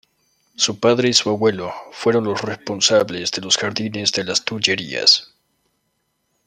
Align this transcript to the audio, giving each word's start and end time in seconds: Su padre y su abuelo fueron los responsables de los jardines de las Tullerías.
Su 0.55 0.79
padre 0.79 1.09
y 1.09 1.13
su 1.13 1.29
abuelo 1.29 1.71
fueron 1.91 2.23
los 2.23 2.41
responsables 2.41 3.29
de 3.33 3.41
los 3.43 3.55
jardines 3.55 4.11
de 4.11 4.23
las 4.23 4.43
Tullerías. 4.43 5.31